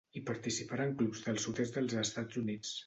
[0.19, 2.79] Hi participaren clubs del sud-est dels Estats Units.